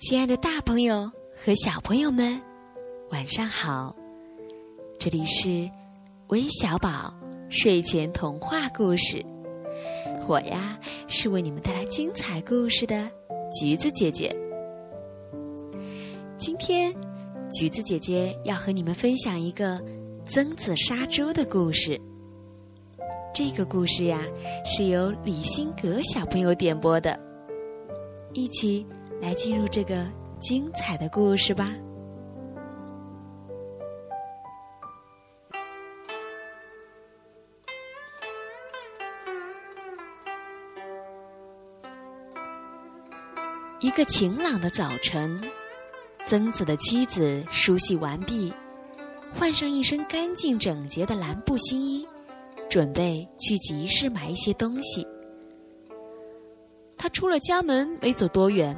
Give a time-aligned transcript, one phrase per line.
[0.00, 1.12] 亲爱的，大朋友
[1.44, 2.40] 和小朋友们，
[3.10, 3.94] 晚上好！
[4.98, 5.70] 这里是
[6.28, 7.14] 微小宝
[7.50, 9.22] 睡前童话故事，
[10.26, 13.10] 我呀是为你们带来精彩故事的
[13.52, 14.34] 橘子姐姐。
[16.38, 16.94] 今天，
[17.52, 19.78] 橘子姐姐要和你们分享一个
[20.24, 22.00] 曾子杀猪的故事。
[23.34, 24.18] 这个故事呀，
[24.64, 27.20] 是由李新格小朋友点播的，
[28.32, 28.86] 一起。
[29.20, 30.06] 来进入这个
[30.40, 31.70] 精彩的故事吧。
[43.80, 45.40] 一个晴朗的早晨，
[46.26, 48.52] 曾子的妻子梳洗完毕，
[49.34, 52.06] 换上一身干净整洁的蓝布新衣，
[52.68, 55.06] 准备去集市买一些东西。
[56.98, 58.76] 他出了家门，没走多远。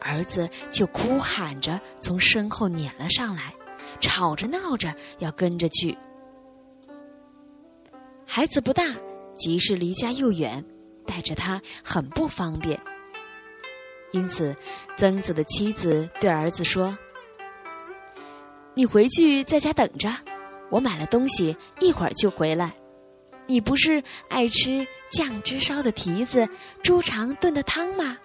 [0.00, 3.54] 儿子就哭喊着从身后撵了上来，
[4.00, 5.96] 吵着闹着要跟着去。
[8.26, 8.84] 孩子不大，
[9.36, 10.64] 集市离家又远，
[11.06, 12.78] 带着他很不方便。
[14.12, 14.54] 因此，
[14.96, 16.96] 曾子的妻子对儿子说
[18.74, 20.10] ：“你回去在家等着，
[20.70, 22.72] 我买了东西，一会儿就回来。
[23.46, 26.48] 你不是爱吃酱汁烧的蹄子、
[26.82, 28.16] 猪肠炖的汤吗？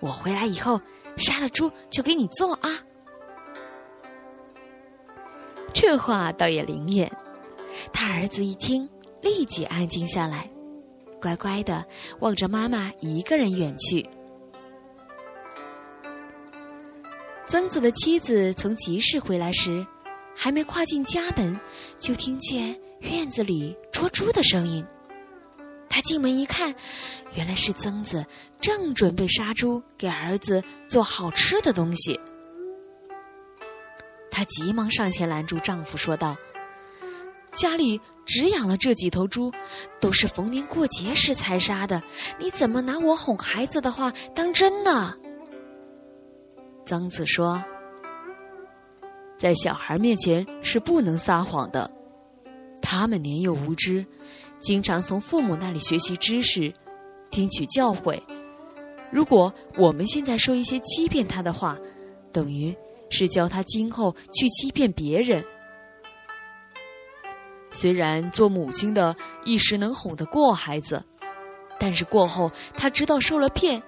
[0.00, 0.80] 我回来以后。”
[1.16, 2.70] 杀了猪就给你做啊！
[5.72, 7.10] 这话倒也灵验。
[7.92, 8.88] 他儿子一听，
[9.22, 10.48] 立即安静下来，
[11.20, 11.84] 乖乖的
[12.20, 14.06] 望着妈妈一个人远去。
[17.46, 19.86] 曾子的妻子从集市回来时，
[20.34, 21.58] 还没跨进家门，
[21.98, 24.86] 就听见院子里捉猪的声音。
[25.94, 26.74] 他进门一看，
[27.34, 28.24] 原来是曾子
[28.58, 32.18] 正准备杀猪给儿子做好吃的东西。
[34.30, 36.34] 她急忙上前拦住丈夫，说道
[37.52, 39.52] ：“家里只养了这几头猪，
[40.00, 42.02] 都是逢年过节时才杀的，
[42.38, 45.14] 你怎么拿我哄孩子的话当真呢？”
[46.86, 47.62] 曾子说
[49.36, 51.92] ：“在小孩面前是不能撒谎的，
[52.80, 54.06] 他们年幼无知。”
[54.62, 56.72] 经常从父母那里学习知识，
[57.30, 58.18] 听取教诲。
[59.10, 61.76] 如果我们现在说一些欺骗他的话，
[62.32, 62.74] 等于
[63.10, 65.44] 是教他今后去欺骗别人。
[67.72, 71.02] 虽然做母亲的一时能哄得过孩子，
[71.78, 73.82] 但是过后他知道受了骗，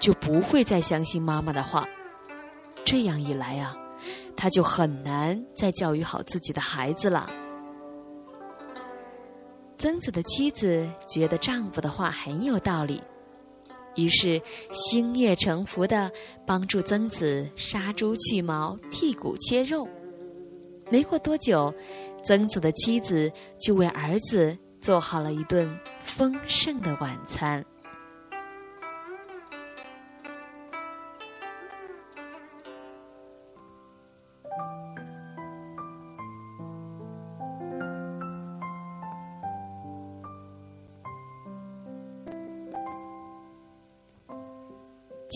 [0.00, 1.86] 就不会再相信妈妈的话。
[2.84, 3.76] 这样一来啊，
[4.36, 7.30] 他就很难再教育好自己的孩子了。
[9.78, 13.00] 曾子的妻子觉得丈夫的话很有道理，
[13.94, 14.40] 于是
[14.72, 16.10] 心悦诚服的
[16.46, 19.86] 帮助曾子杀猪去毛、剔骨切肉。
[20.90, 21.74] 没过多久，
[22.24, 27.64] 曾子的妻子就为儿子做好了一顿丰盛的晚餐。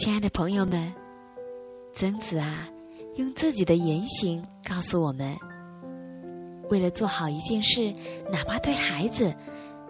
[0.03, 0.91] 亲爱的朋友们，
[1.93, 2.67] 曾子啊，
[3.17, 5.37] 用自己的言行告诉我们：
[6.71, 7.93] 为了做好一件事，
[8.33, 9.31] 哪怕对孩子，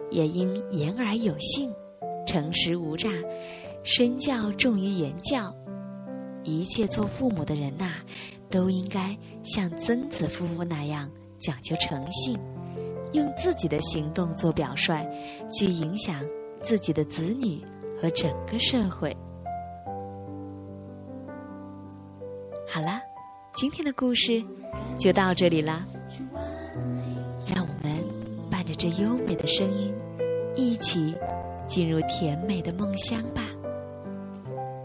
[0.09, 1.73] 也应言而有信，
[2.27, 3.09] 诚实无诈，
[3.85, 5.55] 身教重于言教。
[6.43, 7.93] 一切做父母的人呐，
[8.49, 12.37] 都应该像曾子夫妇那样讲究诚信，
[13.13, 15.07] 用自己的行动做表率，
[15.53, 16.21] 去影响
[16.61, 17.63] 自己的子女
[17.97, 19.15] 和整个社会。
[22.73, 23.01] 好了，
[23.53, 24.41] 今天的故事
[24.97, 25.85] 就到这里了。
[27.53, 28.01] 让我们
[28.49, 29.93] 伴着这优美的声音，
[30.55, 31.13] 一起
[31.67, 33.41] 进入甜美的梦乡吧。